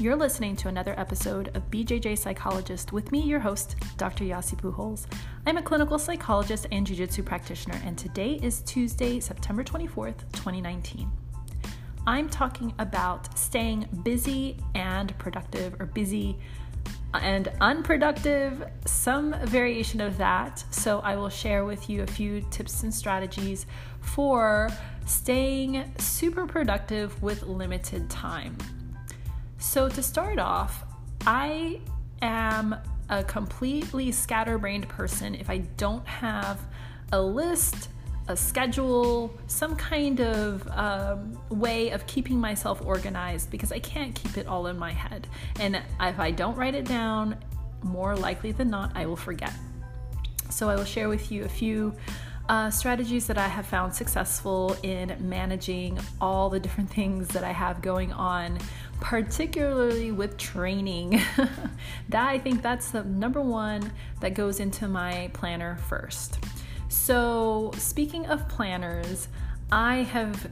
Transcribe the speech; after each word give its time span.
You're 0.00 0.14
listening 0.14 0.54
to 0.58 0.68
another 0.68 0.94
episode 0.96 1.48
of 1.56 1.68
BJJ 1.72 2.18
Psychologist 2.18 2.92
with 2.92 3.10
me, 3.10 3.20
your 3.20 3.40
host, 3.40 3.74
Dr. 3.96 4.22
Yasi 4.22 4.54
Pujols. 4.54 5.06
I'm 5.44 5.56
a 5.56 5.62
clinical 5.62 5.98
psychologist 5.98 6.68
and 6.70 6.86
jiu-jitsu 6.86 7.24
practitioner, 7.24 7.80
and 7.84 7.98
today 7.98 8.38
is 8.40 8.60
Tuesday, 8.60 9.18
September 9.18 9.64
24th, 9.64 10.20
2019. 10.30 11.10
I'm 12.06 12.28
talking 12.28 12.72
about 12.78 13.36
staying 13.36 13.88
busy 14.04 14.58
and 14.76 15.18
productive, 15.18 15.74
or 15.80 15.86
busy 15.86 16.38
and 17.12 17.50
unproductive, 17.60 18.68
some 18.84 19.34
variation 19.46 20.00
of 20.00 20.16
that. 20.18 20.62
So, 20.70 21.00
I 21.00 21.16
will 21.16 21.28
share 21.28 21.64
with 21.64 21.90
you 21.90 22.04
a 22.04 22.06
few 22.06 22.42
tips 22.52 22.84
and 22.84 22.94
strategies 22.94 23.66
for 24.00 24.70
staying 25.06 25.92
super 25.98 26.46
productive 26.46 27.20
with 27.20 27.42
limited 27.42 28.08
time. 28.08 28.56
So, 29.60 29.88
to 29.88 30.02
start 30.04 30.38
off, 30.38 30.84
I 31.26 31.80
am 32.22 32.76
a 33.08 33.24
completely 33.24 34.12
scatterbrained 34.12 34.88
person 34.88 35.34
if 35.34 35.50
I 35.50 35.58
don't 35.76 36.06
have 36.06 36.60
a 37.10 37.20
list, 37.20 37.88
a 38.28 38.36
schedule, 38.36 39.36
some 39.48 39.74
kind 39.74 40.20
of 40.20 40.68
um, 40.68 41.36
way 41.48 41.90
of 41.90 42.06
keeping 42.06 42.38
myself 42.38 42.80
organized 42.86 43.50
because 43.50 43.72
I 43.72 43.80
can't 43.80 44.14
keep 44.14 44.36
it 44.36 44.46
all 44.46 44.68
in 44.68 44.78
my 44.78 44.92
head. 44.92 45.26
And 45.58 45.74
if 45.74 46.20
I 46.20 46.30
don't 46.30 46.54
write 46.56 46.76
it 46.76 46.84
down, 46.84 47.36
more 47.82 48.14
likely 48.14 48.52
than 48.52 48.70
not, 48.70 48.92
I 48.94 49.06
will 49.06 49.16
forget. 49.16 49.52
So, 50.50 50.68
I 50.68 50.76
will 50.76 50.84
share 50.84 51.08
with 51.08 51.32
you 51.32 51.44
a 51.44 51.48
few 51.48 51.96
uh, 52.48 52.70
strategies 52.70 53.26
that 53.26 53.36
I 53.36 53.46
have 53.46 53.66
found 53.66 53.94
successful 53.94 54.76
in 54.82 55.14
managing 55.20 55.98
all 56.20 56.48
the 56.48 56.60
different 56.60 56.90
things 56.94 57.28
that 57.28 57.44
I 57.44 57.52
have 57.52 57.82
going 57.82 58.12
on 58.12 58.58
particularly 59.00 60.10
with 60.12 60.36
training. 60.36 61.20
that 62.08 62.28
I 62.28 62.38
think 62.38 62.62
that's 62.62 62.90
the 62.90 63.04
number 63.04 63.40
one 63.40 63.92
that 64.20 64.34
goes 64.34 64.60
into 64.60 64.88
my 64.88 65.30
planner 65.32 65.76
first. 65.88 66.38
So, 66.88 67.70
speaking 67.76 68.26
of 68.26 68.48
planners, 68.48 69.28
I 69.70 69.98
have 69.98 70.48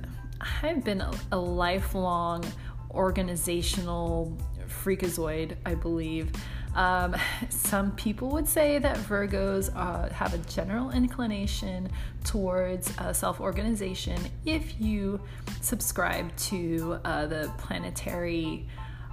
I've 0.63 0.85
been 0.85 1.01
a, 1.01 1.13
a 1.33 1.39
lifelong 1.39 2.45
organizational 2.91 4.37
freakazoid, 4.69 5.57
I 5.65 5.75
believe. 5.75 6.31
Um, 6.77 7.17
some 7.49 7.91
people 7.93 8.29
would 8.31 8.49
say 8.49 8.79
that 8.79 8.97
Virgos 8.99 9.75
uh, 9.75 10.13
have 10.13 10.35
a 10.35 10.39
general 10.39 10.91
inclination 10.91 11.91
towards 12.23 12.97
uh, 12.99 13.13
self 13.13 13.41
organization 13.41 14.21
if 14.45 14.81
you 14.81 15.21
subscribe 15.61 16.35
to 16.37 17.01
uh, 17.05 17.27
the 17.27 17.51
planetary 17.59 18.69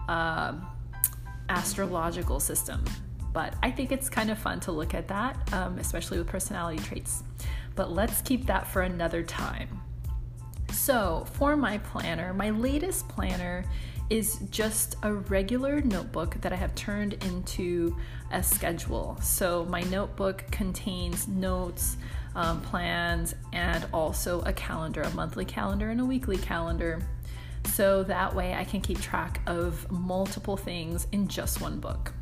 um, 0.08 0.68
astrological 1.50 2.40
system. 2.40 2.84
But 3.32 3.56
I 3.64 3.72
think 3.72 3.92
it's 3.92 4.10
kind 4.10 4.30
of 4.30 4.38
fun 4.38 4.60
to 4.62 4.72
look 4.72 4.94
at 4.94 5.08
that, 5.08 5.52
um, 5.54 5.80
especially 5.80 6.20
with 6.20 6.28
personality 6.28 6.84
traits. 6.84 7.24
But 7.76 7.92
let's 7.92 8.22
keep 8.22 8.46
that 8.46 8.68
for 8.68 8.84
another 8.84 9.24
time. 9.24 9.82
So, 10.72 11.26
for 11.34 11.56
my 11.56 11.80
planner, 11.80 12.34
my 12.34 12.52
latest 12.52 13.08
planner 13.08 13.66
is 14.10 14.40
just 14.52 14.96
a 15.04 15.14
regular 15.14 15.82
notebook 15.82 16.40
that 16.42 16.54
I 16.54 16.56
have 16.56 16.76
turned 16.76 17.14
into 17.26 17.96
a 18.32 18.44
schedule. 18.44 19.18
So, 19.22 19.66
my 19.66 19.82
notebook 19.82 20.46
contains 20.52 21.28
notes, 21.28 21.98
um, 22.36 22.62
plans, 22.62 23.36
and 23.52 23.86
also 23.94 24.42
a 24.42 24.54
calendar, 24.54 25.02
a 25.02 25.10
monthly 25.12 25.46
calendar, 25.46 25.90
and 25.90 26.02
a 26.02 26.06
weekly 26.06 26.38
calendar. 26.38 27.02
So 27.68 28.04
that 28.04 28.36
way 28.36 28.54
I 28.54 28.64
can 28.64 28.82
keep 28.82 29.02
track 29.02 29.42
of 29.48 29.90
multiple 29.92 30.58
things 30.58 31.08
in 31.12 31.28
just 31.28 31.62
one 31.62 31.80
book. 31.80 32.14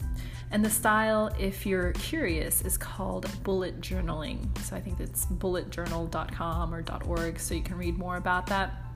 And 0.51 0.63
the 0.63 0.69
style, 0.69 1.33
if 1.39 1.65
you're 1.65 1.93
curious, 1.93 2.61
is 2.61 2.77
called 2.77 3.25
bullet 3.43 3.79
journaling. 3.79 4.57
So 4.59 4.75
I 4.75 4.81
think 4.81 4.99
it's 4.99 5.25
bulletjournal.com 5.25 6.73
or 6.73 6.83
.org 7.05 7.39
so 7.39 7.53
you 7.53 7.61
can 7.61 7.77
read 7.77 7.97
more 7.97 8.17
about 8.17 8.47
that. 8.47 8.90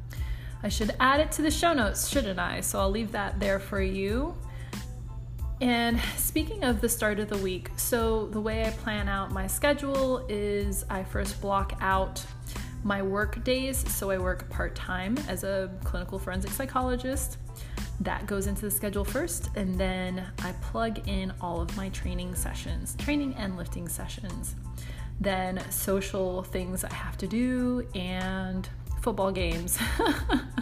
I 0.66 0.68
should 0.68 0.96
add 1.00 1.20
it 1.20 1.32
to 1.34 1.44
the 1.44 1.52
show 1.52 1.74
notes, 1.74 2.08
shouldn't 2.08 2.40
I? 2.40 2.60
So 2.60 2.80
I'll 2.80 2.90
leave 2.90 3.12
that 3.12 3.40
there 3.40 3.60
for 3.60 3.80
you. 3.80 4.36
And 5.62 6.02
speaking 6.18 6.64
of 6.64 6.82
the 6.82 6.90
start 6.90 7.20
of 7.20 7.30
the 7.30 7.38
week, 7.38 7.70
so 7.78 8.26
the 8.26 8.42
way 8.42 8.66
I 8.66 8.72
plan 8.72 9.08
out 9.08 9.32
my 9.32 9.46
schedule 9.46 10.26
is 10.28 10.84
I 10.90 11.04
first 11.04 11.40
block 11.40 11.78
out 11.82 12.26
my 12.84 13.04
work 13.04 13.44
days. 13.44 13.78
So 13.94 14.10
I 14.10 14.18
work 14.18 14.50
part 14.50 14.74
time 14.74 15.16
as 15.28 15.44
a 15.44 15.70
clinical 15.84 16.18
forensic 16.18 16.50
psychologist. 16.50 17.38
That 18.00 18.26
goes 18.26 18.48
into 18.48 18.64
the 18.64 18.72
schedule 18.72 19.06
first, 19.06 19.52
and 19.56 19.76
then 19.76 20.26
I 20.44 20.52
plug 20.64 21.08
in 21.08 21.32
all 21.42 21.62
of 21.62 21.78
my 21.78 21.90
training 21.90 22.34
sessions, 22.34 22.96
training 22.98 23.36
and 23.36 23.56
lifting 23.56 23.88
sessions. 23.88 24.56
Then 25.22 25.62
social 25.70 26.42
things 26.42 26.84
I 26.84 26.92
have 26.92 27.20
to 27.20 27.28
do, 27.28 27.88
and 27.94 28.68
football 29.06 29.32
games. 29.32 29.78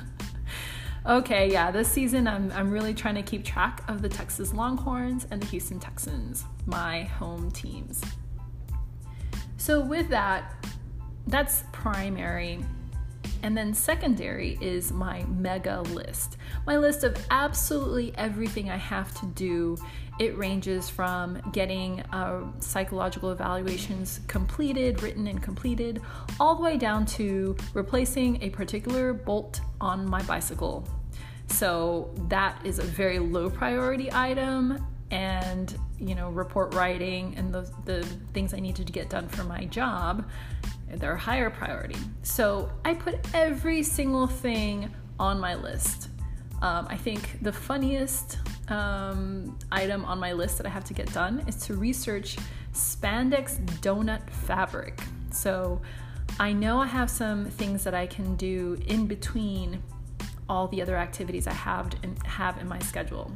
okay, 1.05 1.49
yeah, 1.49 1.71
this 1.71 1.87
season 1.87 2.27
I'm, 2.27 2.51
I'm 2.51 2.71
really 2.71 2.93
trying 2.93 3.15
to 3.15 3.23
keep 3.23 3.45
track 3.45 3.81
of 3.87 4.01
the 4.01 4.09
Texas 4.09 4.53
Longhorns 4.53 5.25
and 5.31 5.41
the 5.41 5.45
Houston 5.45 5.79
Texans, 5.79 6.43
my 6.65 7.03
home 7.03 7.49
teams. 7.51 8.01
So, 9.55 9.79
with 9.79 10.09
that, 10.09 10.65
that's 11.25 11.63
primary. 11.71 12.59
And 13.43 13.55
then 13.55 13.73
secondary 13.73 14.57
is 14.59 14.91
my 14.91 15.23
mega 15.23 15.79
list. 15.81 16.35
My 16.67 16.75
list 16.75 17.05
of 17.05 17.15
absolutely 17.31 18.13
everything 18.17 18.69
I 18.69 18.75
have 18.75 19.17
to 19.21 19.25
do 19.27 19.77
it 20.19 20.37
ranges 20.37 20.89
from 20.89 21.41
getting 21.51 22.01
uh, 22.11 22.43
psychological 22.59 23.31
evaluations 23.31 24.21
completed, 24.27 25.01
written 25.01 25.27
and 25.27 25.41
completed, 25.41 26.01
all 26.39 26.55
the 26.55 26.61
way 26.61 26.77
down 26.77 27.05
to 27.05 27.55
replacing 27.73 28.41
a 28.43 28.49
particular 28.49 29.13
bolt 29.13 29.61
on 29.81 30.05
my 30.05 30.21
bicycle. 30.23 30.87
So 31.47 32.13
that 32.29 32.63
is 32.65 32.79
a 32.79 32.83
very 32.83 33.19
low 33.19 33.49
priority 33.49 34.09
item 34.11 34.85
and 35.13 35.77
you 35.99 36.15
know 36.15 36.29
report 36.31 36.73
writing 36.73 37.35
and 37.37 37.53
the, 37.53 37.69
the 37.85 38.03
things 38.33 38.51
i 38.53 38.59
needed 38.59 38.87
to 38.87 38.91
get 38.91 39.09
done 39.09 39.27
for 39.27 39.43
my 39.43 39.65
job 39.65 40.27
they're 40.95 41.15
higher 41.15 41.51
priority 41.51 41.95
so 42.23 42.71
i 42.83 42.95
put 42.95 43.15
every 43.35 43.83
single 43.83 44.25
thing 44.25 44.91
on 45.19 45.39
my 45.39 45.53
list 45.53 46.09
um, 46.63 46.87
i 46.89 46.97
think 46.97 47.37
the 47.43 47.53
funniest 47.53 48.39
um, 48.69 49.57
item 49.71 50.05
on 50.05 50.19
my 50.19 50.33
list 50.33 50.57
that 50.57 50.65
I 50.65 50.69
have 50.69 50.85
to 50.85 50.93
get 50.93 51.11
done 51.13 51.43
is 51.47 51.57
to 51.67 51.75
research 51.75 52.37
spandex 52.73 53.63
donut 53.81 54.29
fabric. 54.29 55.01
So 55.31 55.81
I 56.39 56.53
know 56.53 56.79
I 56.79 56.87
have 56.87 57.09
some 57.09 57.45
things 57.45 57.83
that 57.83 57.93
I 57.93 58.07
can 58.07 58.35
do 58.35 58.79
in 58.87 59.05
between 59.05 59.83
all 60.49 60.67
the 60.67 60.81
other 60.81 60.97
activities 60.97 61.47
I 61.47 61.53
have 61.53 61.91
in, 62.03 62.15
have 62.25 62.57
in 62.57 62.67
my 62.67 62.79
schedule. 62.79 63.31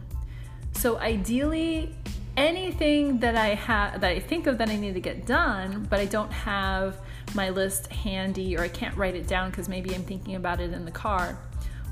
So 0.73 0.97
ideally, 0.97 1.95
anything 2.35 3.19
that 3.19 3.35
I 3.35 3.55
have 3.55 4.01
that 4.01 4.11
I 4.11 4.19
think 4.19 4.47
of 4.47 4.57
that 4.59 4.69
I 4.69 4.75
need 4.75 4.93
to 4.93 4.99
get 4.99 5.25
done, 5.25 5.87
but 5.89 5.99
I 5.99 6.05
don't 6.05 6.31
have 6.31 6.99
my 7.33 7.49
list 7.49 7.91
handy 7.91 8.55
or 8.55 8.61
I 8.61 8.67
can't 8.67 8.95
write 8.95 9.15
it 9.15 9.27
down 9.27 9.49
because 9.49 9.67
maybe 9.67 9.93
I'm 9.93 10.03
thinking 10.03 10.35
about 10.35 10.59
it 10.59 10.71
in 10.73 10.85
the 10.85 10.91
car 10.91 11.37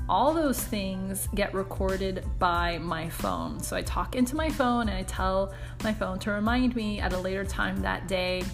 all 0.08 0.32
those 0.32 0.62
things 0.62 1.28
get 1.34 1.52
recorded 1.52 2.24
by 2.38 2.78
my 2.78 3.08
phone. 3.08 3.60
So 3.60 3.76
I 3.76 3.82
talk 3.82 4.14
into 4.14 4.36
my 4.36 4.48
phone 4.48 4.88
and 4.88 4.96
I 4.96 5.02
tell 5.02 5.52
my 5.82 5.92
phone 5.92 6.18
to 6.20 6.30
remind 6.30 6.76
me 6.76 7.00
at 7.00 7.12
a 7.12 7.18
later 7.18 7.44
time 7.44 7.80
that 7.82 8.06
day 8.06 8.44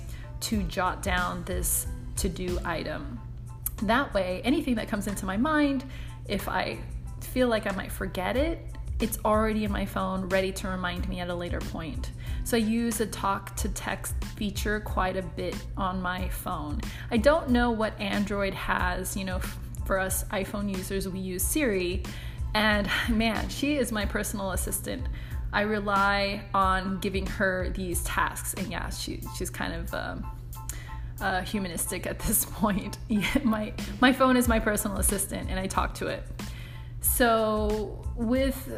to 0.40 0.62
jot 0.64 1.02
down 1.02 1.44
this 1.44 1.86
to 2.16 2.28
do 2.28 2.58
item. 2.64 3.20
That 3.82 4.12
way, 4.14 4.40
anything 4.44 4.74
that 4.76 4.88
comes 4.88 5.06
into 5.06 5.26
my 5.26 5.36
mind, 5.36 5.84
if 6.26 6.48
I 6.48 6.78
feel 7.20 7.48
like 7.48 7.66
I 7.66 7.74
might 7.74 7.92
forget 7.92 8.36
it, 8.36 8.66
it's 9.00 9.18
already 9.24 9.64
in 9.64 9.72
my 9.72 9.84
phone, 9.84 10.28
ready 10.28 10.52
to 10.52 10.68
remind 10.68 11.08
me 11.08 11.20
at 11.20 11.28
a 11.28 11.34
later 11.34 11.58
point. 11.58 12.12
So 12.44 12.56
I 12.56 12.60
use 12.60 13.00
a 13.00 13.06
talk 13.06 13.56
to 13.56 13.68
text 13.68 14.14
feature 14.36 14.80
quite 14.80 15.16
a 15.16 15.22
bit 15.22 15.56
on 15.76 16.00
my 16.00 16.28
phone. 16.28 16.80
I 17.10 17.16
don't 17.16 17.50
know 17.50 17.72
what 17.72 17.98
Android 18.00 18.54
has, 18.54 19.16
you 19.16 19.24
know, 19.24 19.40
for 19.84 19.98
us 19.98 20.24
iPhone 20.24 20.74
users, 20.74 21.08
we 21.08 21.18
use 21.18 21.42
Siri. 21.42 22.02
And 22.54 22.88
man, 23.08 23.48
she 23.48 23.76
is 23.76 23.92
my 23.92 24.04
personal 24.04 24.52
assistant. 24.52 25.06
I 25.52 25.62
rely 25.62 26.42
on 26.54 26.98
giving 27.00 27.26
her 27.26 27.70
these 27.74 28.02
tasks. 28.04 28.54
And 28.54 28.70
yeah, 28.70 28.90
she, 28.90 29.20
she's 29.36 29.50
kind 29.50 29.74
of 29.74 29.94
um, 29.94 30.26
uh, 31.20 31.42
humanistic 31.42 32.06
at 32.06 32.18
this 32.20 32.44
point. 32.50 32.98
my, 33.44 33.72
my 34.00 34.12
phone 34.12 34.36
is 34.36 34.48
my 34.48 34.58
personal 34.58 34.98
assistant, 34.98 35.50
and 35.50 35.58
I 35.58 35.66
talk 35.66 35.94
to 35.96 36.06
it. 36.06 36.24
So 37.00 38.04
with, 38.16 38.70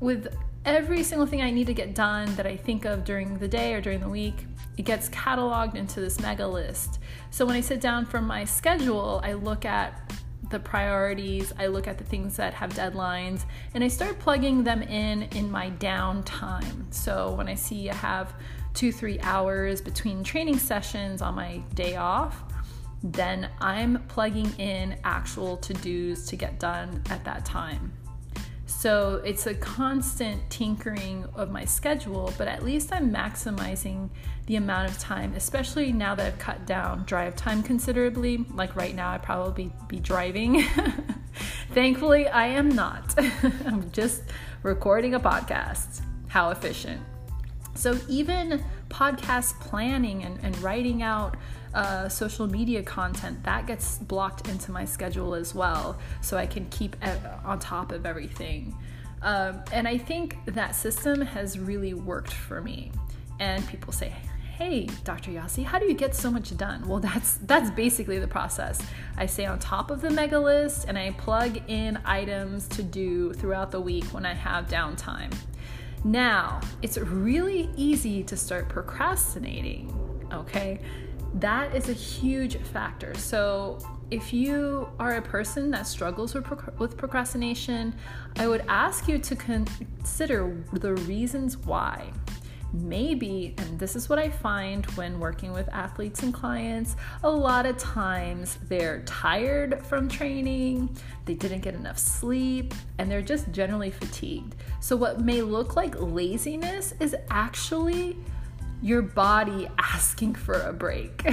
with 0.00 0.34
every 0.64 1.02
single 1.02 1.26
thing 1.26 1.42
I 1.42 1.50
need 1.50 1.66
to 1.66 1.74
get 1.74 1.94
done 1.94 2.34
that 2.36 2.46
I 2.46 2.56
think 2.56 2.84
of 2.84 3.04
during 3.04 3.38
the 3.38 3.48
day 3.48 3.74
or 3.74 3.80
during 3.80 4.00
the 4.00 4.08
week, 4.08 4.46
it 4.76 4.84
gets 4.84 5.08
cataloged 5.10 5.74
into 5.74 6.00
this 6.00 6.20
mega 6.20 6.46
list. 6.46 7.00
So 7.30 7.44
when 7.44 7.56
I 7.56 7.60
sit 7.60 7.80
down 7.80 8.06
for 8.06 8.20
my 8.20 8.44
schedule, 8.44 9.20
I 9.24 9.32
look 9.32 9.64
at 9.64 10.12
the 10.50 10.58
priorities, 10.58 11.52
I 11.58 11.66
look 11.66 11.86
at 11.86 11.98
the 11.98 12.04
things 12.04 12.36
that 12.36 12.54
have 12.54 12.72
deadlines, 12.72 13.44
and 13.74 13.84
I 13.84 13.88
start 13.88 14.18
plugging 14.18 14.64
them 14.64 14.82
in 14.82 15.24
in 15.34 15.50
my 15.50 15.70
downtime. 15.70 16.92
So 16.92 17.32
when 17.32 17.48
I 17.48 17.54
see 17.54 17.90
I 17.90 17.94
have 17.94 18.34
two, 18.74 18.92
three 18.92 19.18
hours 19.20 19.80
between 19.80 20.24
training 20.24 20.58
sessions 20.58 21.22
on 21.22 21.34
my 21.34 21.58
day 21.74 21.96
off, 21.96 22.42
then 23.02 23.48
I'm 23.60 24.04
plugging 24.08 24.52
in 24.58 24.96
actual 25.04 25.56
to 25.58 25.74
dos 25.74 26.26
to 26.26 26.36
get 26.36 26.58
done 26.58 27.02
at 27.10 27.24
that 27.24 27.44
time. 27.44 27.92
So 28.78 29.20
it's 29.24 29.48
a 29.48 29.54
constant 29.54 30.50
tinkering 30.50 31.26
of 31.34 31.50
my 31.50 31.64
schedule, 31.64 32.32
but 32.38 32.46
at 32.46 32.62
least 32.62 32.92
I'm 32.92 33.12
maximizing 33.12 34.08
the 34.46 34.54
amount 34.54 34.88
of 34.88 34.96
time, 35.00 35.34
especially 35.34 35.90
now 35.90 36.14
that 36.14 36.24
I've 36.24 36.38
cut 36.38 36.64
down 36.64 37.02
drive 37.02 37.34
time 37.34 37.64
considerably. 37.64 38.46
Like 38.54 38.76
right 38.76 38.94
now, 38.94 39.10
I'd 39.10 39.24
probably 39.24 39.72
be 39.88 39.98
driving. 39.98 40.62
Thankfully, 41.72 42.28
I 42.28 42.46
am 42.46 42.68
not. 42.68 43.16
I'm 43.66 43.90
just 43.90 44.22
recording 44.62 45.14
a 45.14 45.18
podcast. 45.18 46.00
How 46.28 46.50
efficient. 46.50 47.02
So 47.74 47.98
even 48.08 48.64
podcast 48.88 49.58
planning 49.60 50.24
and, 50.24 50.38
and 50.42 50.58
writing 50.58 51.02
out 51.02 51.36
uh, 51.74 52.08
social 52.08 52.46
media 52.46 52.82
content 52.82 53.42
that 53.44 53.66
gets 53.66 53.98
blocked 53.98 54.48
into 54.48 54.72
my 54.72 54.84
schedule 54.84 55.34
as 55.34 55.54
well. 55.54 55.98
So 56.20 56.36
i 56.36 56.46
can 56.46 56.66
keep 56.70 56.96
on 57.44 57.58
top 57.58 57.92
of 57.92 58.06
everything. 58.06 58.76
Um, 59.22 59.62
and 59.72 59.86
i 59.86 59.98
think 59.98 60.38
that 60.46 60.74
system 60.74 61.20
has 61.20 61.58
really 61.58 61.94
worked 61.94 62.32
for 62.32 62.60
me. 62.60 62.90
And 63.40 63.66
people 63.68 63.92
say 63.92 64.12
hey 64.56 64.88
dr 65.04 65.30
yasi 65.30 65.62
how 65.62 65.78
do 65.78 65.86
you 65.86 65.94
get 65.94 66.14
so 66.14 66.30
much 66.30 66.56
done? 66.56 66.86
Well 66.88 67.00
that's 67.00 67.36
that's 67.38 67.70
basically 67.70 68.18
the 68.18 68.26
process. 68.26 68.80
I 69.16 69.26
stay 69.26 69.46
on 69.46 69.58
top 69.58 69.90
of 69.90 70.00
the 70.00 70.10
mega 70.10 70.38
list 70.38 70.86
and 70.88 70.98
i 70.98 71.10
plug 71.12 71.60
in 71.68 71.98
items 72.04 72.66
to 72.68 72.82
do 72.82 73.34
throughout 73.34 73.70
the 73.70 73.80
week 73.80 74.04
when 74.06 74.24
i 74.26 74.34
have 74.34 74.68
downtime 74.68 75.32
now 76.04 76.60
it's 76.82 76.98
really 76.98 77.70
easy 77.76 78.22
to 78.22 78.36
start 78.36 78.68
procrastinating 78.68 79.92
okay 80.32 80.80
that 81.34 81.74
is 81.74 81.88
a 81.88 81.92
huge 81.92 82.56
factor. 82.56 83.14
So, 83.14 83.78
if 84.10 84.32
you 84.32 84.88
are 84.98 85.16
a 85.16 85.22
person 85.22 85.70
that 85.72 85.86
struggles 85.86 86.34
with, 86.34 86.46
with 86.78 86.96
procrastination, 86.96 87.94
I 88.36 88.48
would 88.48 88.64
ask 88.68 89.06
you 89.06 89.18
to 89.18 89.36
consider 89.36 90.56
the 90.72 90.94
reasons 90.94 91.58
why. 91.58 92.10
Maybe, 92.72 93.54
and 93.56 93.78
this 93.78 93.96
is 93.96 94.10
what 94.10 94.18
I 94.18 94.28
find 94.28 94.84
when 94.92 95.18
working 95.18 95.52
with 95.52 95.68
athletes 95.70 96.22
and 96.22 96.34
clients, 96.34 96.96
a 97.22 97.30
lot 97.30 97.64
of 97.64 97.78
times 97.78 98.58
they're 98.68 99.00
tired 99.06 99.84
from 99.86 100.06
training, 100.06 100.94
they 101.24 101.34
didn't 101.34 101.60
get 101.60 101.74
enough 101.74 101.98
sleep, 101.98 102.74
and 102.98 103.10
they're 103.10 103.22
just 103.22 103.50
generally 103.52 103.90
fatigued. 103.90 104.54
So, 104.80 104.96
what 104.96 105.20
may 105.20 105.40
look 105.40 105.76
like 105.76 105.94
laziness 105.98 106.92
is 107.00 107.16
actually 107.30 108.18
your 108.82 109.02
body 109.02 109.68
asking 109.78 110.34
for 110.34 110.60
a 110.60 110.72
break. 110.72 111.26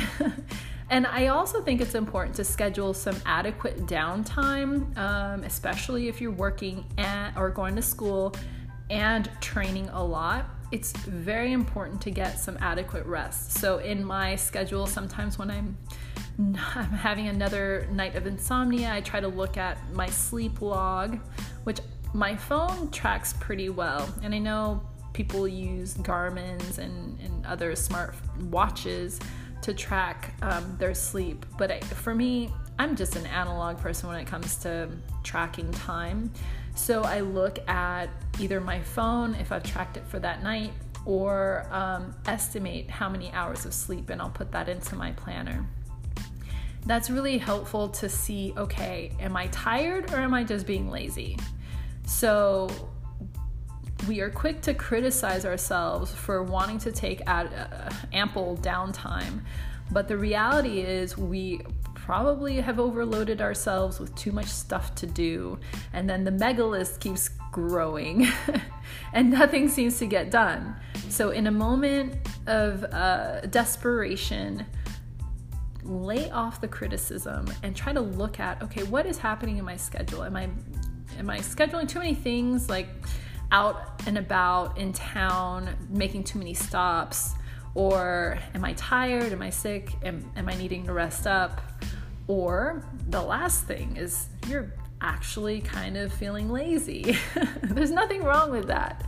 and 0.90 1.06
I 1.06 1.28
also 1.28 1.62
think 1.62 1.82
it's 1.82 1.96
important 1.96 2.36
to 2.38 2.46
schedule 2.46 2.94
some 2.94 3.16
adequate 3.26 3.86
downtime, 3.86 4.98
um, 4.98 5.44
especially 5.44 6.08
if 6.08 6.22
you're 6.22 6.32
working 6.32 6.86
at, 6.98 7.36
or 7.36 7.50
going 7.50 7.76
to 7.76 7.82
school 7.82 8.34
and 8.90 9.30
training 9.42 9.90
a 9.90 10.04
lot. 10.04 10.46
It's 10.75 10.92
very 10.92 11.54
important 11.54 12.01
to 12.01 12.12
get 12.12 12.38
some 12.38 12.57
adequate 12.60 13.06
rest. 13.06 13.54
So, 13.54 13.77
in 13.77 14.04
my 14.04 14.36
schedule, 14.36 14.88
sometimes 14.88 15.39
when 15.39 15.50
I'm 15.50 15.77
I'm 16.38 16.92
having 16.92 17.30
another 17.30 17.88
night 17.94 18.18
of 18.18 18.27
insomnia, 18.27 18.92
I 18.92 19.00
try 19.00 19.22
to 19.22 19.30
look 19.30 19.56
at 19.56 19.77
my 19.94 20.07
sleep 20.07 20.62
log, 20.62 21.18
which 21.63 21.80
my 22.13 22.36
phone 22.36 22.92
tracks 22.92 23.31
pretty 23.39 23.69
well. 23.69 24.13
And 24.22 24.36
I 24.36 24.39
know 24.39 24.81
people 25.13 25.48
use 25.48 25.94
Garmin's 25.94 26.77
and, 26.77 27.22
and 27.22 27.45
other 27.45 27.74
smart 27.77 28.13
watches 28.50 29.22
to 29.62 29.74
track 29.74 30.33
um, 30.42 30.75
their 30.77 30.94
sleep. 30.94 31.45
But 31.57 31.72
I, 31.72 31.80
for 31.80 32.13
me, 32.13 32.51
I'm 32.77 32.98
just 32.98 33.16
an 33.16 33.25
analog 33.27 33.77
person 33.77 34.10
when 34.10 34.19
it 34.19 34.27
comes 34.27 34.57
to 34.57 34.89
tracking 35.24 35.72
time. 35.72 36.33
So 36.75 37.04
I 37.04 37.22
look 37.22 37.68
at 37.69 38.10
either 38.39 38.60
my 38.60 38.81
phone, 38.81 39.33
if 39.36 39.51
I've 39.51 39.63
tracked 39.63 39.98
it 39.98 40.06
for 40.06 40.19
that 40.19 40.44
night, 40.44 40.72
or 41.06 41.68
um, 41.72 42.13
estimate 42.25 42.89
how 42.89 43.10
many 43.10 43.31
hours 43.31 43.66
of 43.66 43.74
sleep, 43.74 44.10
and 44.10 44.22
I'll 44.22 44.30
put 44.30 44.51
that 44.51 44.68
into 44.68 44.95
my 44.95 45.12
planner. 45.13 45.66
That's 46.86 47.10
really 47.10 47.38
helpful 47.38 47.89
to 47.89 48.10
see 48.10 48.54
okay, 48.57 49.12
am 49.19 49.36
I 49.36 49.48
tired 49.48 50.12
or 50.13 50.18
am 50.18 50.33
I 50.33 50.44
just 50.44 50.68
being 50.68 50.92
lazy? 50.92 51.38
So 52.06 52.69
we 54.07 54.19
are 54.19 54.30
quick 54.30 54.62
to 54.62 54.74
criticize 54.74 55.45
ourselves 55.45 56.13
for 56.13 56.44
wanting 56.44 56.77
to 56.80 56.92
take 56.92 57.22
ad, 57.25 57.51
uh, 57.54 57.89
ample 58.13 58.57
downtime, 58.57 59.42
but 59.92 60.07
the 60.07 60.18
reality 60.18 60.81
is 60.81 61.18
we 61.18 61.62
probably 62.06 62.57
have 62.62 62.80
overloaded 62.80 63.42
ourselves 63.42 64.00
with 64.00 64.13
too 64.16 64.31
much 64.31 64.46
stuff 64.46 64.94
to 64.94 65.07
do, 65.07 65.57
and 65.92 66.07
then 66.07 66.24
the 66.24 66.30
mega 66.30 66.63
list 66.63 67.00
keeps 67.00 67.30
growing 67.52 68.28
and 69.13 69.31
nothing 69.31 69.68
seems 69.68 69.98
to 69.98 70.06
get 70.06 70.30
done. 70.30 70.75
So, 71.10 71.31
in 71.31 71.48
a 71.48 71.52
moment 71.52 72.16
of 72.46 72.84
uh, 72.84 73.42
desperation, 73.48 74.68
lay 75.81 76.30
off 76.30 76.62
the 76.62 76.68
criticism 76.68 77.52
and 77.63 77.75
try 77.75 77.92
to 77.92 78.02
look 78.02 78.40
at 78.40 78.62
okay, 78.62 78.84
what 78.84 79.08
is 79.08 79.18
happening 79.18 79.58
in 79.58 79.66
my 79.66 79.75
schedule? 79.75 80.24
Am 80.24 80.36
I 80.36 80.48
am 81.18 81.28
I 81.28 81.40
scheduling 81.40 81.88
too 81.88 82.00
many 82.00 82.13
things 82.13 82.69
like 82.69 82.88
out 83.51 84.01
and 84.06 84.19
about 84.19 84.78
in 84.78 84.94
town 84.94 85.75
making 85.90 86.24
too 86.24 86.38
many 86.38 86.54
stops? 86.54 87.34
Or 87.74 88.40
am 88.54 88.63
I 88.63 88.72
tired? 88.74 89.34
Am 89.34 89.42
I 89.42 89.50
sick? 89.50 89.92
Am, 90.01 90.24
am 90.38 90.48
I 90.48 90.56
needing 90.56 90.86
to 90.86 90.94
rest 90.94 91.28
up? 91.28 91.62
Or 92.27 92.83
the 93.10 93.22
last 93.22 93.66
thing 93.66 93.98
is 93.98 94.27
you're 94.48 94.74
actually 95.01 95.62
kind 95.62 95.98
of 95.98 96.12
feeling 96.13 96.50
lazy. 96.50 97.18
There's 97.63 97.92
nothing 97.92 98.24
wrong 98.24 98.51
with 98.51 98.68
that. 98.68 99.06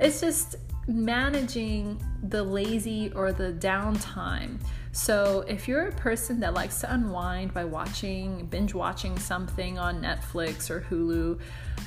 It's 0.00 0.20
just 0.20 0.56
managing 0.86 2.02
the 2.22 2.42
lazy 2.42 3.10
or 3.14 3.32
the 3.32 3.52
downtime. 3.52 4.60
So, 4.92 5.44
if 5.48 5.66
you're 5.66 5.88
a 5.88 5.92
person 5.92 6.38
that 6.40 6.54
likes 6.54 6.80
to 6.82 6.94
unwind 6.94 7.52
by 7.52 7.64
watching, 7.64 8.46
binge 8.46 8.74
watching 8.74 9.18
something 9.18 9.76
on 9.76 10.00
Netflix 10.00 10.70
or 10.70 10.82
Hulu, 10.82 11.40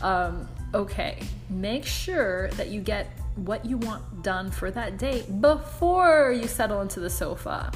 um, 0.04 0.48
okay, 0.74 1.24
make 1.50 1.86
sure 1.86 2.50
that 2.52 2.68
you 2.68 2.82
get 2.82 3.08
what 3.36 3.66
you 3.66 3.78
want 3.78 4.24
done 4.24 4.52
for 4.52 4.72
that 4.72 4.98
day 4.98 5.24
before 5.40 6.34
you 6.34 6.48
settle 6.48 6.82
into 6.82 7.00
the 7.00 7.10
sofa 7.10 7.72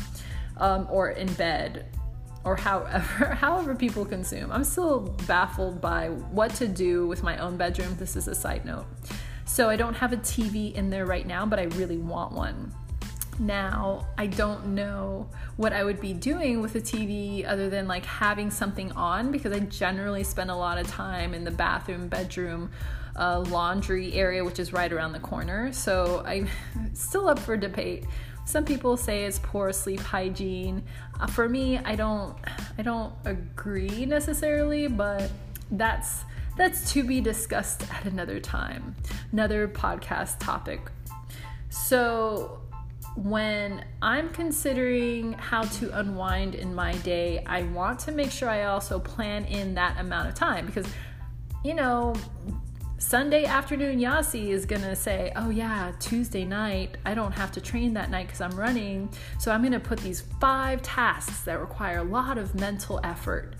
um, 0.58 0.86
or 0.90 1.12
in 1.12 1.32
bed 1.34 1.86
or 2.44 2.56
however 2.56 3.00
however 3.40 3.76
people 3.76 4.06
consume. 4.06 4.52
I'm 4.52 4.64
still 4.64 5.02
baffled 5.28 5.82
by 5.82 6.10
what 6.10 6.54
to 6.56 6.68
do 6.68 7.08
with 7.08 7.24
my 7.24 7.38
own 7.38 7.58
bedroom. 7.58 7.96
This 7.98 8.16
is 8.16 8.28
a 8.28 8.36
side 8.36 8.66
note. 8.66 8.86
So 9.46 9.70
I 9.70 9.76
don't 9.76 9.96
have 9.96 10.14
a 10.14 10.18
TV 10.18 10.74
in 10.74 10.90
there 10.90 11.06
right 11.06 11.28
now, 11.28 11.46
but 11.46 11.60
I 11.60 11.64
really 11.64 11.98
want 11.98 12.32
one. 12.32 12.74
Now, 13.40 14.08
I 14.18 14.28
don't 14.28 14.68
know 14.76 15.28
what 15.58 15.74
I 15.74 15.84
would 15.84 16.00
be 16.00 16.14
doing 16.14 16.62
with 16.62 16.76
a 16.76 16.82
TV 16.82 17.46
other 17.48 17.70
than 17.70 17.88
like 17.88 18.06
having 18.06 18.52
something 18.52 18.92
on 18.92 19.32
because 19.32 19.52
I 19.52 19.60
generally 19.62 20.24
spend 20.24 20.52
a 20.52 20.56
lot 20.56 20.78
of 20.78 20.88
time 20.88 21.34
in 21.34 21.44
the 21.44 21.52
bathroom, 21.52 22.08
bedroom, 22.08 22.72
uh, 23.16 23.40
laundry 23.50 24.14
area, 24.14 24.44
which 24.44 24.60
is 24.60 24.74
right 24.74 24.92
around 24.92 25.14
the 25.14 25.20
corner. 25.20 25.74
So 25.74 26.24
I'm 26.26 26.48
still 26.94 27.28
up 27.28 27.40
for 27.40 27.58
debate. 27.58 28.06
Some 28.46 28.66
people 28.66 28.98
say 28.98 29.26
it's 29.26 29.40
poor 29.40 29.72
sleep 29.72 30.00
hygiene. 30.00 30.84
Uh, 31.20 31.28
for 31.28 31.48
me, 31.48 31.78
I 31.78 31.96
don't, 31.96 32.36
I 32.78 32.82
don't 32.82 33.14
agree 33.26 34.06
necessarily, 34.06 34.88
but 34.88 35.30
that's 35.72 36.24
that's 36.58 36.92
to 36.94 37.04
be 37.04 37.22
discussed 37.22 37.84
at 37.94 38.06
another 38.06 38.40
time, 38.40 38.96
another 39.32 39.68
podcast 39.68 40.40
topic. 40.40 40.92
So, 41.70 42.60
when 43.16 43.86
I'm 44.02 44.30
considering 44.30 45.34
how 45.34 45.64
to 45.64 45.98
unwind 46.00 46.56
in 46.56 46.74
my 46.74 46.94
day, 46.98 47.44
I 47.46 47.64
want 47.64 48.00
to 48.02 48.12
make 48.12 48.32
sure 48.32 48.50
I 48.50 48.66
also 48.66 49.00
plan 49.00 49.46
in 49.46 49.74
that 49.76 50.00
amount 50.00 50.30
of 50.30 50.36
time 50.36 50.66
because, 50.66 50.88
you 51.64 51.74
know, 51.74 52.16
Sunday 53.02 53.46
afternoon 53.46 53.98
Yasi 54.00 54.52
is 54.52 54.68
gonna 54.68 54.96
say, 54.96 55.34
Oh, 55.36 55.50
yeah, 55.50 55.92
Tuesday 56.00 56.46
night, 56.46 56.98
I 57.04 57.16
don't 57.16 57.32
have 57.32 57.52
to 57.54 57.60
train 57.60 57.96
that 57.96 58.12
night 58.12 58.28
because 58.28 58.42
I'm 58.42 58.58
running. 58.58 59.10
So 59.40 59.52
I'm 59.52 59.64
gonna 59.64 59.80
put 59.80 60.00
these 60.00 60.22
five 60.40 60.84
tasks 60.84 61.42
that 61.42 61.60
require 61.60 61.98
a 61.98 62.04
lot 62.04 62.38
of 62.38 62.54
mental 62.54 63.02
effort 63.04 63.56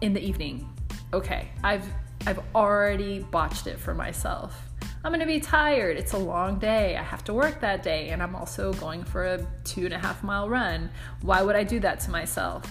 in 0.00 0.14
the 0.14 0.20
evening. 0.20 0.68
Okay, 1.12 1.50
I've 1.62 1.86
I've 2.26 2.40
already 2.54 3.20
botched 3.20 3.66
it 3.66 3.78
for 3.78 3.94
myself. 3.94 4.58
I'm 5.04 5.12
gonna 5.12 5.26
be 5.26 5.38
tired. 5.38 5.98
It's 5.98 6.14
a 6.14 6.18
long 6.18 6.58
day. 6.58 6.96
I 6.96 7.02
have 7.02 7.22
to 7.24 7.34
work 7.34 7.60
that 7.60 7.82
day, 7.82 8.08
and 8.08 8.22
I'm 8.22 8.34
also 8.34 8.72
going 8.72 9.04
for 9.04 9.26
a 9.26 9.46
two 9.64 9.84
and 9.84 9.94
a 9.94 9.98
half 9.98 10.24
mile 10.24 10.48
run. 10.48 10.90
Why 11.20 11.42
would 11.42 11.56
I 11.56 11.62
do 11.62 11.78
that 11.80 12.00
to 12.00 12.10
myself? 12.10 12.64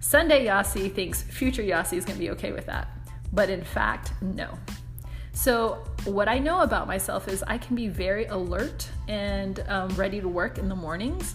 Sunday 0.00 0.46
Yasi 0.46 0.88
thinks 0.88 1.22
future 1.22 1.62
Yasi 1.62 1.96
is 1.96 2.04
going 2.04 2.18
to 2.18 2.20
be 2.20 2.30
okay 2.30 2.52
with 2.52 2.66
that. 2.66 2.88
But 3.32 3.48
in 3.50 3.64
fact, 3.64 4.12
no. 4.20 4.58
So, 5.34 5.82
what 6.04 6.28
I 6.28 6.38
know 6.38 6.60
about 6.60 6.86
myself 6.86 7.26
is 7.26 7.42
I 7.46 7.58
can 7.58 7.74
be 7.74 7.88
very 7.88 8.26
alert 8.26 8.88
and 9.08 9.64
um, 9.68 9.88
ready 9.96 10.20
to 10.20 10.28
work 10.28 10.58
in 10.58 10.68
the 10.68 10.76
mornings. 10.76 11.34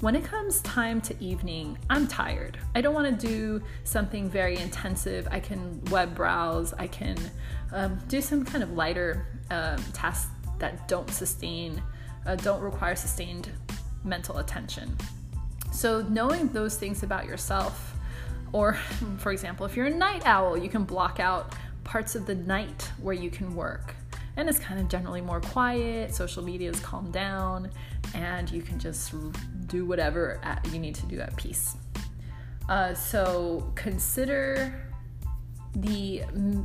When 0.00 0.14
it 0.14 0.22
comes 0.22 0.60
time 0.60 1.00
to 1.00 1.24
evening, 1.24 1.78
I'm 1.88 2.06
tired. 2.06 2.58
I 2.74 2.82
don't 2.82 2.94
want 2.94 3.18
to 3.18 3.26
do 3.26 3.62
something 3.84 4.28
very 4.28 4.58
intensive. 4.58 5.26
I 5.30 5.40
can 5.40 5.82
web 5.86 6.14
browse, 6.14 6.74
I 6.74 6.88
can 6.88 7.16
um, 7.72 7.98
do 8.06 8.20
some 8.20 8.44
kind 8.44 8.62
of 8.62 8.72
lighter 8.72 9.26
um, 9.50 9.82
tasks 9.94 10.30
that 10.58 10.86
don't 10.86 11.10
sustain, 11.10 11.82
uh, 12.26 12.36
don't 12.36 12.60
require 12.60 12.94
sustained 12.94 13.48
mental 14.04 14.38
attention. 14.38 14.94
So, 15.72 16.02
knowing 16.02 16.48
those 16.48 16.76
things 16.76 17.02
about 17.02 17.24
yourself, 17.24 17.96
or 18.52 18.74
for 19.16 19.32
example, 19.32 19.64
if 19.64 19.74
you're 19.74 19.86
a 19.86 19.94
night 19.94 20.26
owl, 20.26 20.56
you 20.56 20.68
can 20.68 20.84
block 20.84 21.18
out 21.18 21.54
parts 21.88 22.14
of 22.14 22.26
the 22.26 22.34
night 22.34 22.90
where 23.00 23.14
you 23.14 23.30
can 23.30 23.54
work. 23.54 23.94
And 24.36 24.46
it's 24.46 24.58
kind 24.58 24.78
of 24.78 24.88
generally 24.88 25.22
more 25.22 25.40
quiet, 25.40 26.14
social 26.14 26.44
media 26.44 26.70
is 26.70 26.78
calmed 26.80 27.14
down, 27.14 27.70
and 28.14 28.50
you 28.50 28.60
can 28.60 28.78
just 28.78 29.14
do 29.66 29.86
whatever 29.86 30.38
you 30.70 30.78
need 30.78 30.94
to 30.96 31.06
do 31.06 31.18
at 31.18 31.34
peace. 31.36 31.76
Uh, 32.68 32.92
so 32.92 33.72
consider 33.74 34.86
the, 35.76 36.22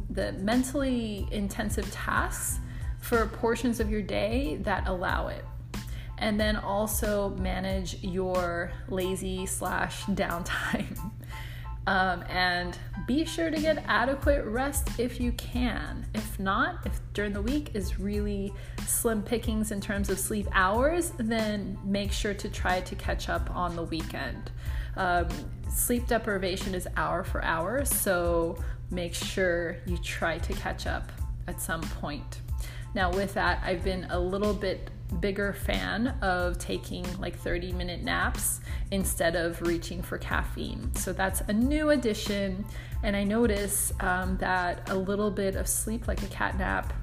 the 0.09 0.33
mentally 0.33 1.25
intensive 1.31 1.89
tasks 1.93 2.59
for 2.99 3.25
portions 3.25 3.79
of 3.79 3.89
your 3.89 4.01
day 4.01 4.57
that 4.61 4.87
allow 4.89 5.29
it 5.29 5.45
and 6.17 6.37
then 6.37 6.57
also 6.57 7.29
manage 7.37 8.03
your 8.03 8.73
lazy 8.89 9.45
slash 9.45 10.03
downtime 10.03 10.99
um, 11.87 12.23
and 12.29 12.77
be 13.05 13.25
sure 13.25 13.49
to 13.49 13.59
get 13.59 13.83
adequate 13.87 14.45
rest 14.45 14.99
if 14.99 15.19
you 15.19 15.31
can. 15.33 16.05
If 16.13 16.39
not, 16.39 16.85
if 16.85 16.99
during 17.13 17.33
the 17.33 17.41
week 17.41 17.71
is 17.73 17.99
really 17.99 18.53
slim 18.85 19.21
pickings 19.21 19.71
in 19.71 19.81
terms 19.81 20.09
of 20.09 20.17
sleep 20.17 20.47
hours, 20.53 21.11
then 21.17 21.77
make 21.83 22.11
sure 22.11 22.33
to 22.33 22.49
try 22.49 22.81
to 22.81 22.95
catch 22.95 23.29
up 23.29 23.53
on 23.55 23.75
the 23.75 23.83
weekend. 23.83 24.51
Um, 24.95 25.27
sleep 25.69 26.07
deprivation 26.07 26.75
is 26.75 26.87
hour 26.95 27.23
for 27.23 27.43
hour, 27.43 27.83
so 27.83 28.57
make 28.89 29.13
sure 29.13 29.77
you 29.85 29.97
try 29.97 30.37
to 30.37 30.53
catch 30.53 30.87
up 30.87 31.11
at 31.47 31.59
some 31.59 31.81
point. 31.81 32.41
Now, 32.95 33.11
with 33.11 33.33
that, 33.33 33.61
I've 33.65 33.83
been 33.83 34.05
a 34.11 34.19
little 34.19 34.53
bit 34.53 34.91
bigger 35.19 35.53
fan 35.53 36.07
of 36.21 36.57
taking 36.57 37.05
like 37.19 37.37
30 37.37 37.73
minute 37.73 38.03
naps 38.03 38.61
instead 38.91 39.35
of 39.35 39.61
reaching 39.61 40.01
for 40.01 40.17
caffeine. 40.17 40.93
So 40.95 41.13
that's 41.13 41.41
a 41.41 41.53
new 41.53 41.89
addition. 41.89 42.65
And 43.03 43.15
I 43.15 43.23
notice 43.23 43.91
um, 43.99 44.37
that 44.37 44.89
a 44.89 44.95
little 44.95 45.31
bit 45.31 45.55
of 45.55 45.67
sleep, 45.67 46.07
like 46.07 46.21
a 46.23 46.27
cat 46.27 46.57
nap, 46.57 46.93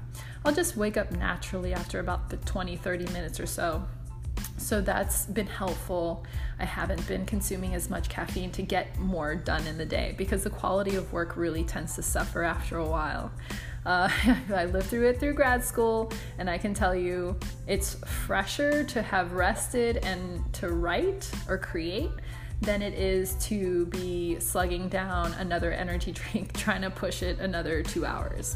I'll 0.43 0.53
just 0.53 0.75
wake 0.75 0.97
up 0.97 1.11
naturally 1.11 1.73
after 1.73 1.99
about 1.99 2.29
the 2.29 2.37
20, 2.37 2.75
30 2.75 3.05
minutes 3.13 3.39
or 3.39 3.45
so. 3.45 3.85
So 4.61 4.79
that's 4.79 5.25
been 5.25 5.47
helpful. 5.47 6.23
I 6.59 6.65
haven't 6.65 7.05
been 7.07 7.25
consuming 7.25 7.73
as 7.73 7.89
much 7.89 8.09
caffeine 8.09 8.51
to 8.51 8.61
get 8.61 8.97
more 8.99 9.35
done 9.35 9.65
in 9.65 9.77
the 9.77 9.85
day 9.85 10.13
because 10.17 10.43
the 10.43 10.49
quality 10.49 10.95
of 10.95 11.11
work 11.11 11.35
really 11.35 11.63
tends 11.63 11.95
to 11.95 12.03
suffer 12.03 12.43
after 12.43 12.77
a 12.77 12.85
while. 12.85 13.31
Uh, 13.85 14.09
I 14.53 14.65
lived 14.65 14.87
through 14.87 15.09
it 15.09 15.19
through 15.19 15.33
grad 15.33 15.63
school, 15.63 16.13
and 16.37 16.49
I 16.49 16.57
can 16.57 16.73
tell 16.73 16.95
you 16.95 17.37
it's 17.67 17.95
fresher 18.25 18.83
to 18.83 19.01
have 19.01 19.33
rested 19.33 19.97
and 19.97 20.41
to 20.53 20.69
write 20.69 21.29
or 21.49 21.57
create 21.57 22.11
than 22.61 22.83
it 22.83 22.93
is 22.93 23.33
to 23.45 23.87
be 23.87 24.39
slugging 24.39 24.87
down 24.87 25.33
another 25.33 25.71
energy 25.71 26.11
drink 26.31 26.53
trying 26.53 26.83
to 26.83 26.91
push 26.91 27.23
it 27.23 27.39
another 27.39 27.81
two 27.81 28.05
hours. 28.05 28.55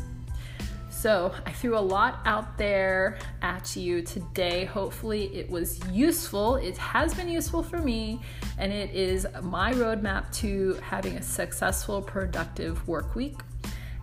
So, 1.06 1.32
I 1.46 1.52
threw 1.52 1.78
a 1.78 1.86
lot 1.96 2.22
out 2.26 2.58
there 2.58 3.20
at 3.44 3.76
you 3.76 4.02
today. 4.02 4.66
Hopefully, 4.66 5.26
it 5.36 5.48
was 5.48 5.80
useful. 5.92 6.56
It 6.56 6.76
has 6.80 7.14
been 7.14 7.30
useful 7.30 7.62
for 7.62 7.78
me, 7.78 8.22
and 8.58 8.74
it 8.74 8.90
is 8.90 9.28
my 9.44 9.72
roadmap 9.74 10.32
to 10.38 10.80
having 10.82 11.16
a 11.18 11.22
successful, 11.22 12.02
productive 12.02 12.88
work 12.88 13.14
week. 13.14 13.38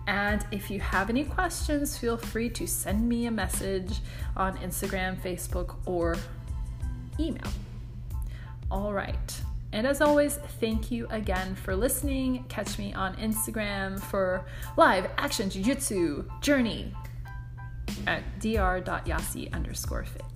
And 0.07 0.45
if 0.51 0.71
you 0.71 0.79
have 0.79 1.09
any 1.09 1.25
questions, 1.25 1.97
feel 1.97 2.15
free 2.15 2.49
to 2.51 2.65
send 2.65 3.09
me 3.09 3.25
a 3.25 3.31
message 3.31 3.99
on 4.37 4.55
Instagram, 4.59 5.19
Facebook, 5.19 5.75
or 5.85 6.15
email. 7.19 7.51
All 8.71 8.93
right. 8.93 9.41
And 9.73 9.87
as 9.87 10.01
always, 10.01 10.37
thank 10.59 10.91
you 10.91 11.07
again 11.09 11.55
for 11.55 11.75
listening. 11.75 12.45
Catch 12.47 12.77
me 12.77 12.93
on 12.93 13.15
Instagram 13.15 13.99
for 13.99 14.45
live 14.77 15.09
action 15.17 15.49
jiu-jitsu 15.49 16.29
journey 16.41 16.93
at 18.05 18.21
dr.yasi 18.39 19.51
underscore 19.51 20.05
fit. 20.05 20.32